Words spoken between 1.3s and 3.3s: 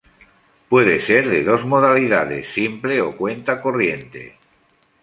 dos modalidades; simple o